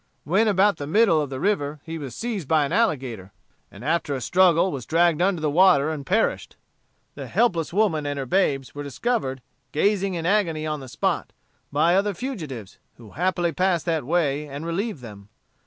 When 0.23 0.47
about 0.47 0.77
the 0.77 0.87
middle 0.87 1.21
of 1.21 1.29
the 1.29 1.39
river 1.39 1.79
he 1.83 1.99
was 1.99 2.15
seized 2.15 2.47
by 2.47 2.65
an 2.65 2.71
alligator, 2.73 3.31
and 3.69 3.85
after 3.85 4.15
a 4.15 4.19
struggle 4.19 4.71
was 4.71 4.87
dragged 4.87 5.21
under 5.21 5.39
the 5.41 5.49
water, 5.51 5.91
and 5.91 6.03
perished. 6.07 6.55
The 7.13 7.27
helpless 7.27 7.71
woman 7.71 8.07
and 8.07 8.17
her 8.17 8.25
babes 8.25 8.73
were 8.73 8.81
discovered, 8.81 9.43
gazing 9.71 10.15
in 10.15 10.25
agony 10.25 10.65
on 10.65 10.79
the 10.79 10.87
spot, 10.89 11.33
by 11.71 11.93
other 11.95 12.15
fugitives, 12.15 12.79
who 12.97 13.11
happily 13.11 13.51
passed 13.51 13.85
that 13.85 14.03
way, 14.03 14.47
and 14.47 14.65
relieved 14.65 15.01
them. 15.03 15.29